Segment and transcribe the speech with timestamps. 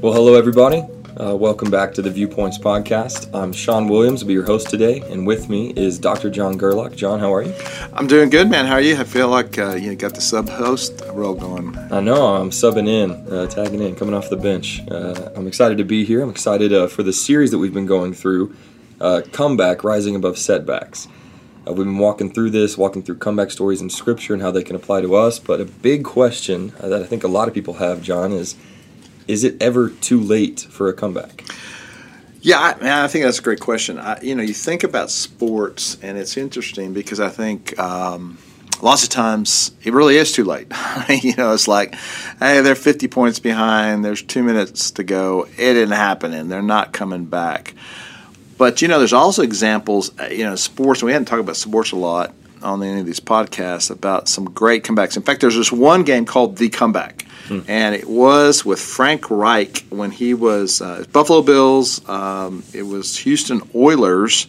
[0.00, 0.84] Well, hello, everybody.
[1.20, 3.34] Uh, welcome back to the Viewpoints Podcast.
[3.34, 6.30] I'm Sean Williams, will be your host today, and with me is Dr.
[6.30, 6.94] John Gerlach.
[6.94, 7.52] John, how are you?
[7.92, 8.66] I'm doing good, man.
[8.66, 8.96] How are you?
[8.96, 11.76] I feel like uh, you got the sub host role going.
[11.90, 14.80] I know, I'm subbing in, uh, tagging in, coming off the bench.
[14.88, 16.22] Uh, I'm excited to be here.
[16.22, 18.54] I'm excited uh, for the series that we've been going through
[19.00, 21.08] uh, Comeback Rising Above Setbacks.
[21.66, 24.76] we've been walking through this, walking through comeback stories in Scripture and how they can
[24.76, 28.00] apply to us, but a big question that I think a lot of people have,
[28.00, 28.54] John, is
[29.28, 31.44] is it ever too late for a comeback?
[32.40, 33.98] Yeah, I, I think that's a great question.
[33.98, 38.38] I, you know, you think about sports, and it's interesting because I think um,
[38.80, 40.72] lots of times it really is too late.
[41.08, 41.94] you know, it's like,
[42.38, 44.04] hey, they're 50 points behind.
[44.04, 45.44] There's two minutes to go.
[45.56, 47.74] It didn't happen, and they're not coming back.
[48.56, 50.18] But you know, there's also examples.
[50.18, 51.02] Uh, you know, sports.
[51.02, 54.46] And we hadn't talked about sports a lot on any of these podcasts about some
[54.46, 55.16] great comebacks.
[55.16, 57.60] In fact, there's this one game called The Comeback Hmm.
[57.68, 62.06] And it was with Frank Reich when he was uh, Buffalo Bills.
[62.08, 64.48] Um, it was Houston Oilers.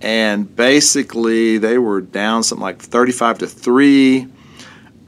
[0.00, 4.26] And basically, they were down something like 35 to 3.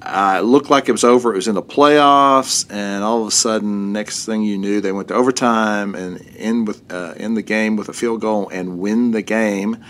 [0.05, 1.33] Uh, it looked like it was over.
[1.33, 4.93] It was in the playoffs, and all of a sudden, next thing you knew, they
[4.93, 8.79] went to overtime and in with uh, in the game with a field goal and
[8.79, 9.83] win the game.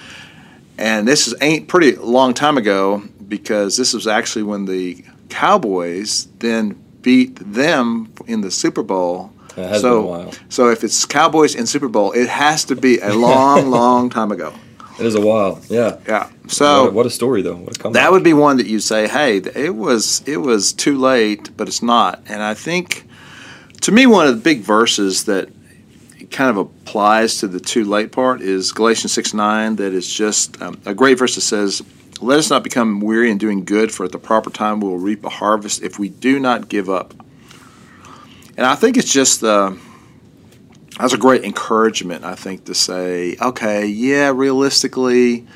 [0.78, 6.28] And this is ain't pretty long time ago because this was actually when the Cowboys
[6.38, 9.30] then beat them in the Super Bowl.
[9.54, 14.10] so, so if it's Cowboys in Super Bowl, it has to be a long, long
[14.10, 14.52] time ago.
[14.98, 15.98] It is a while, yeah.
[16.08, 16.30] Yeah.
[16.48, 17.56] So what a, what a story, though.
[17.56, 18.02] What a comeback.
[18.02, 21.66] That would be one that you say, "Hey, it was it was too late, but
[21.66, 23.04] it's not." And I think,
[23.80, 25.48] to me, one of the big verses that
[26.30, 29.76] kind of applies to the too late part is Galatians six nine.
[29.76, 31.82] That is just um, a great verse that says,
[32.24, 34.98] let us not become weary in doing good, for at the proper time we will
[34.98, 37.14] reap a harvest if we do not give up.
[38.56, 39.72] And I think it's just uh,
[40.98, 42.24] that's a great encouragement.
[42.24, 45.46] I think to say, okay, yeah, realistically,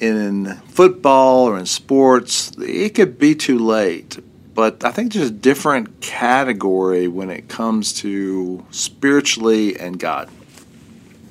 [0.00, 4.18] in football or in sports, it could be too late.
[4.54, 10.30] But I think there's a different category when it comes to spiritually and God.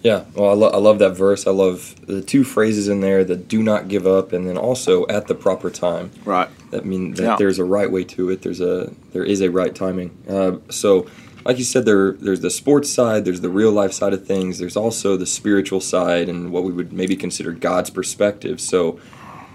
[0.06, 1.48] Yeah, well, I, lo- I love that verse.
[1.48, 5.08] I love the two phrases in there that do not give up, and then also
[5.08, 6.12] at the proper time.
[6.24, 6.48] Right.
[6.70, 7.36] That means that yeah.
[7.38, 8.44] there's a right way to it.
[8.44, 10.16] There's a there is a right timing.
[10.30, 11.08] Uh, so,
[11.44, 14.60] like you said, there there's the sports side, there's the real life side of things.
[14.60, 18.62] There's also the spiritual side and what we would maybe consider God's perspective.
[18.62, 19.00] So,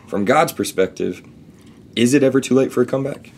[0.09, 1.23] from God's perspective,
[1.95, 3.31] is it ever too late for a comeback?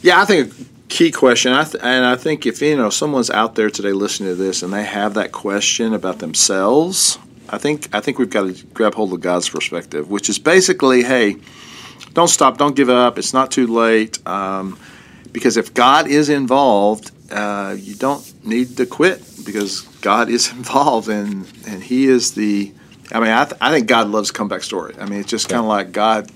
[0.00, 0.50] Yeah, I think
[0.92, 1.52] key question.
[1.54, 4.62] I th- and I think if you know someone's out there today listening to this
[4.62, 8.94] and they have that question about themselves, I think I think we've got to grab
[8.94, 11.36] hold of God's perspective, which is basically, hey,
[12.12, 13.18] don't stop, don't give up.
[13.18, 14.24] It's not too late.
[14.26, 14.78] Um,
[15.32, 21.08] because if God is involved, uh, you don't need to quit because God is involved
[21.08, 22.72] and and He is the.
[23.10, 24.94] I mean, I, th- I think God loves comeback story.
[24.98, 26.30] I mean, it's just kind of like God.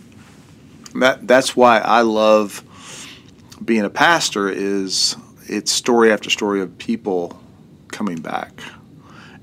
[0.95, 2.63] That that's why I love
[3.65, 7.41] being a pastor is it's story after story of people
[7.89, 8.53] coming back.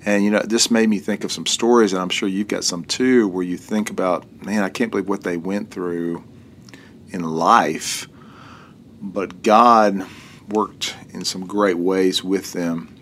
[0.06, 2.64] And you know, this made me think of some stories, and I'm sure you've got
[2.64, 6.24] some too, where you think about, man, I can't believe what they went through
[7.10, 8.08] in life,
[9.02, 10.06] but God
[10.50, 12.94] worked in some great ways with them,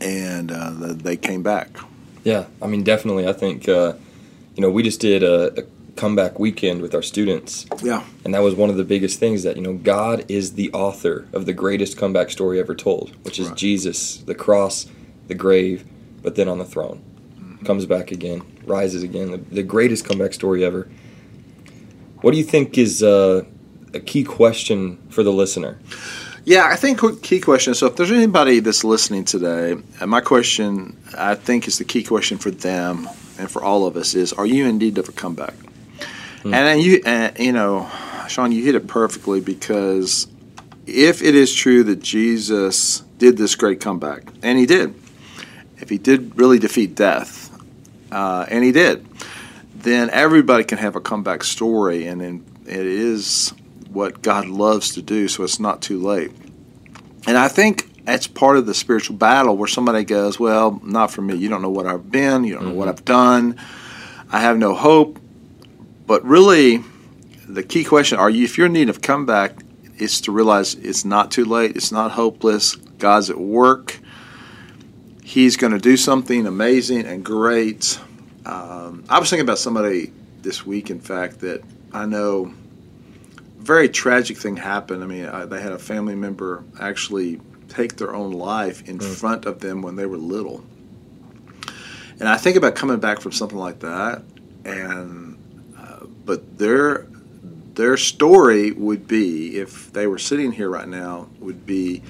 [0.00, 1.68] and uh, they came back.
[2.24, 3.28] Yeah, I mean, definitely.
[3.28, 3.94] I think uh,
[4.56, 5.64] you know we just did a, a
[6.02, 7.64] comeback weekend with our students.
[7.80, 8.02] Yeah.
[8.24, 11.28] And that was one of the biggest things that, you know, God is the author
[11.32, 13.56] of the greatest comeback story ever told, which is right.
[13.56, 14.90] Jesus, the cross,
[15.28, 15.84] the grave,
[16.20, 17.04] but then on the throne.
[17.36, 17.66] Mm-hmm.
[17.66, 20.90] Comes back again, rises again, the, the, greatest comeback story ever.
[22.22, 23.44] What do you think is uh,
[23.94, 25.78] a key question for the listener?
[26.44, 27.74] Yeah, I think key question.
[27.74, 32.02] So, if there's anybody that's listening today, and my question, I think, is the key
[32.02, 33.08] question for them
[33.38, 35.54] and for all of us is: Are you in need of a comeback?
[36.42, 36.54] Mm.
[36.54, 37.90] And you, and, you know,
[38.28, 40.26] Sean, you hit it perfectly because
[40.86, 44.94] if it is true that Jesus did this great comeback, and he did,
[45.78, 47.50] if he did really defeat death,
[48.10, 49.06] uh, and he did,
[49.74, 52.22] then everybody can have a comeback story, and
[52.66, 53.52] it is
[53.90, 56.32] what God loves to do, so it's not too late.
[57.26, 61.22] And I think that's part of the spiritual battle where somebody goes, Well, not for
[61.22, 61.36] me.
[61.36, 62.78] You don't know what I've been, you don't know mm-hmm.
[62.78, 63.58] what I've done,
[64.30, 65.18] I have no hope.
[66.12, 66.84] But really,
[67.48, 69.62] the key question are you, if you're in need of comeback,
[69.96, 72.76] is to realize it's not too late, it's not hopeless.
[72.76, 73.98] God's at work.
[75.24, 77.98] He's going to do something amazing and great.
[78.44, 80.12] Um, I was thinking about somebody
[80.42, 81.62] this week, in fact, that
[81.94, 82.52] I know
[83.56, 85.02] very tragic thing happened.
[85.02, 89.02] I mean, I, they had a family member actually take their own life in mm.
[89.02, 90.62] front of them when they were little.
[92.20, 94.22] And I think about coming back from something like that,
[94.66, 95.31] and
[96.24, 97.06] but their
[97.74, 102.02] their story would be if they were sitting here right now would be,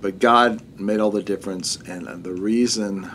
[0.00, 3.10] but God made all the difference, and, the reason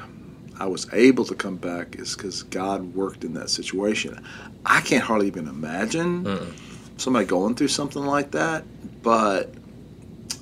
[0.59, 4.23] I was able to come back is because God worked in that situation.
[4.65, 6.99] I can't hardly even imagine Mm-mm.
[6.99, 8.65] somebody going through something like that,
[9.01, 9.53] but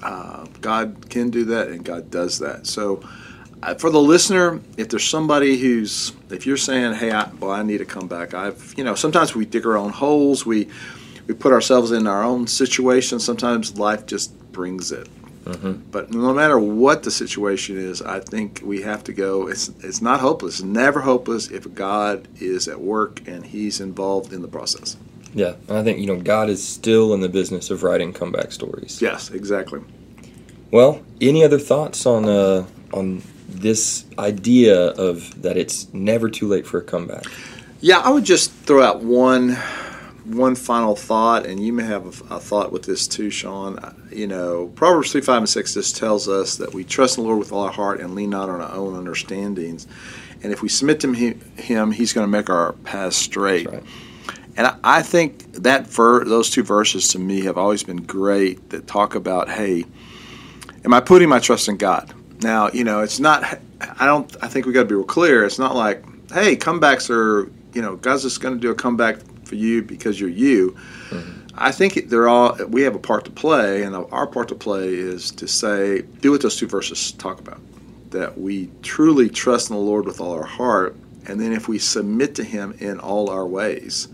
[0.01, 2.65] uh, God can do that, and God does that.
[2.65, 3.03] So,
[3.77, 7.85] for the listener, if there's somebody who's, if you're saying, "Hey, I, I need to
[7.85, 10.45] come back," I've, you know, sometimes we dig our own holes.
[10.45, 10.67] We
[11.27, 13.19] we put ourselves in our own situation.
[13.19, 15.07] Sometimes life just brings it.
[15.45, 15.73] Mm-hmm.
[15.91, 19.47] But no matter what the situation is, I think we have to go.
[19.47, 20.55] It's it's not hopeless.
[20.55, 24.97] It's never hopeless if God is at work and He's involved in the process.
[25.33, 29.01] Yeah, I think you know God is still in the business of writing comeback stories.
[29.01, 29.81] Yes, exactly.
[30.71, 36.65] Well, any other thoughts on uh, on this idea of that it's never too late
[36.65, 37.25] for a comeback?
[37.81, 39.57] Yeah, I would just throw out one
[40.25, 43.79] one final thought, and you may have a, a, thought with this too, Sean.
[44.11, 47.27] You know, Proverbs 3, 5, and 6 just tells us that we trust in the
[47.27, 49.85] Lord with all our heart and lean not on our own understandings.
[50.41, 53.69] And if we submit to Him, He's going to make our paths straight.
[53.69, 53.83] Right.
[54.57, 58.69] And I, I think that ver- those two verses to me have always been great
[58.71, 59.85] that talk about, hey,
[60.83, 62.13] am I putting my trust in God?
[62.45, 63.43] Now, you know, it's not,
[63.97, 65.43] I don't, I think we got to be real clear.
[65.43, 69.17] It's not like, hey, comebacks are, you know, God's just going to do a comeback
[69.45, 70.77] for you because you're you.
[71.09, 71.47] Mm-hmm.
[71.55, 74.93] I think they're all we have a part to play, and our part to play
[74.93, 77.59] is to say, do what those two verses talk about.
[78.11, 80.95] That we truly trust in the Lord with all our heart,
[81.25, 84.07] and then if we submit to Him in all our ways.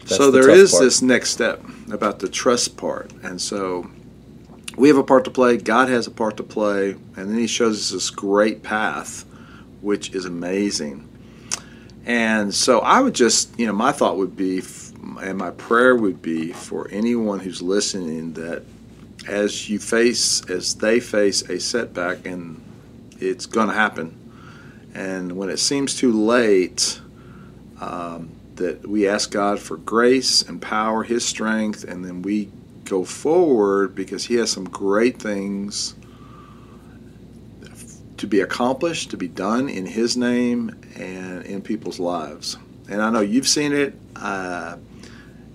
[0.00, 0.82] That's so the there is part.
[0.82, 1.62] this next step
[1.92, 3.88] about the trust part, and so
[4.80, 5.58] we have a part to play.
[5.58, 9.26] God has a part to play, and then He shows us this great path,
[9.82, 11.06] which is amazing.
[12.06, 14.62] And so I would just, you know, my thought would be,
[15.20, 18.62] and my prayer would be for anyone who's listening that
[19.28, 22.62] as you face, as they face a setback, and
[23.18, 24.16] it's going to happen,
[24.94, 26.98] and when it seems too late,
[27.82, 32.48] um, that we ask God for grace and power, His strength, and then we
[32.90, 35.94] go forward because He has some great things
[38.16, 42.58] to be accomplished, to be done in His name and in people's lives.
[42.88, 43.94] And I know you've seen it.
[44.16, 44.76] Uh,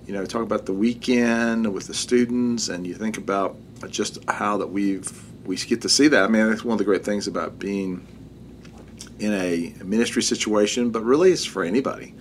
[0.08, 3.58] you know, talk about the weekend with the students, and you think about
[3.90, 6.24] just how that we've we get to see that.
[6.24, 8.08] I mean, that's one of the great things about being
[9.20, 12.14] in a ministry situation, but really it's for anybody,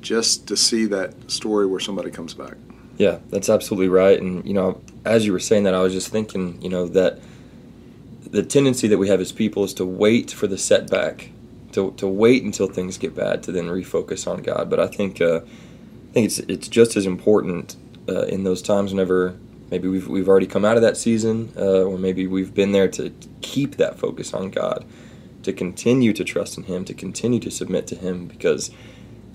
[0.00, 2.56] just to see that story where somebody comes back.
[2.98, 4.20] Yeah, that's absolutely right.
[4.20, 7.18] And you know, as you were saying that, I was just thinking, you know, that
[8.30, 11.30] the tendency that we have as people is to wait for the setback,
[11.72, 14.70] to, to wait until things get bad to then refocus on God.
[14.70, 17.76] But I think uh, I think it's it's just as important
[18.08, 19.38] uh, in those times whenever
[19.70, 22.88] maybe we've we've already come out of that season, uh, or maybe we've been there
[22.88, 24.84] to keep that focus on God,
[25.42, 28.70] to continue to trust in Him, to continue to submit to Him, because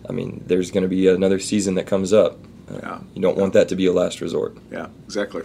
[0.07, 2.39] I mean, there's going to be another season that comes up.
[2.71, 2.99] Yeah.
[3.13, 4.57] You don't want that to be a last resort.
[4.71, 5.43] Yeah, exactly.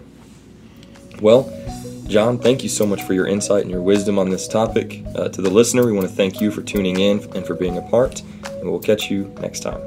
[1.21, 1.52] Well,
[2.09, 5.02] John, thank you so much for your insight and your wisdom on this topic.
[5.14, 7.79] Uh, to the listener, we want to thank you for tuning in and for being
[7.79, 9.81] a part, and we'll catch you next time.